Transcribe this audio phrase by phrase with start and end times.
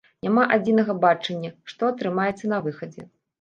[0.27, 3.07] Няма адзінага бачання, што атрымаецца на выхадзе.